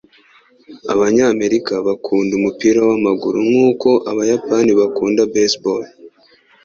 [0.93, 5.83] Abanyamerika bakunda umupira wamaguru nkuko abayapani bakunda baseball.